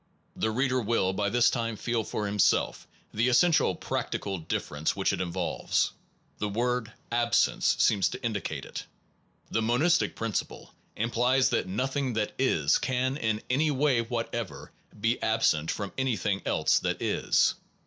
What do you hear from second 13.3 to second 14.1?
any way